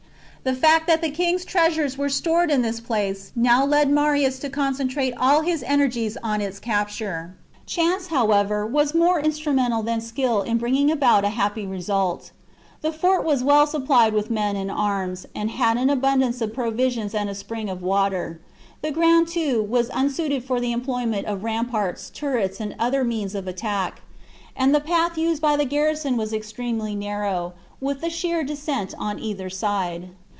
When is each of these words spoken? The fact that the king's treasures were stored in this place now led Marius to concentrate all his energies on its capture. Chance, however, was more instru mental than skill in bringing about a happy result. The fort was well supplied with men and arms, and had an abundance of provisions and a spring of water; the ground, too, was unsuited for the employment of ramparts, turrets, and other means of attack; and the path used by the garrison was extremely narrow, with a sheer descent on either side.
The 0.43 0.55
fact 0.55 0.87
that 0.87 1.03
the 1.03 1.11
king's 1.11 1.45
treasures 1.45 1.99
were 1.99 2.09
stored 2.09 2.49
in 2.49 2.63
this 2.63 2.79
place 2.79 3.31
now 3.35 3.63
led 3.63 3.91
Marius 3.91 4.39
to 4.39 4.49
concentrate 4.49 5.13
all 5.15 5.41
his 5.41 5.61
energies 5.61 6.17
on 6.23 6.41
its 6.41 6.57
capture. 6.57 7.35
Chance, 7.67 8.07
however, 8.07 8.65
was 8.65 8.95
more 8.95 9.21
instru 9.21 9.53
mental 9.53 9.83
than 9.83 10.01
skill 10.01 10.41
in 10.41 10.57
bringing 10.57 10.89
about 10.89 11.23
a 11.23 11.29
happy 11.29 11.67
result. 11.67 12.31
The 12.81 12.91
fort 12.91 13.23
was 13.23 13.43
well 13.43 13.67
supplied 13.67 14.13
with 14.15 14.31
men 14.31 14.55
and 14.55 14.71
arms, 14.71 15.27
and 15.35 15.51
had 15.51 15.77
an 15.77 15.91
abundance 15.91 16.41
of 16.41 16.55
provisions 16.55 17.13
and 17.13 17.29
a 17.29 17.35
spring 17.35 17.69
of 17.69 17.83
water; 17.83 18.41
the 18.81 18.89
ground, 18.89 19.27
too, 19.27 19.61
was 19.61 19.91
unsuited 19.93 20.43
for 20.43 20.59
the 20.59 20.71
employment 20.71 21.27
of 21.27 21.43
ramparts, 21.43 22.09
turrets, 22.09 22.59
and 22.59 22.73
other 22.79 23.03
means 23.03 23.35
of 23.35 23.47
attack; 23.47 24.01
and 24.55 24.73
the 24.73 24.79
path 24.79 25.19
used 25.19 25.39
by 25.39 25.55
the 25.55 25.65
garrison 25.65 26.17
was 26.17 26.33
extremely 26.33 26.95
narrow, 26.95 27.53
with 27.79 28.01
a 28.01 28.09
sheer 28.09 28.43
descent 28.43 28.95
on 28.97 29.19
either 29.19 29.47
side. 29.47 30.09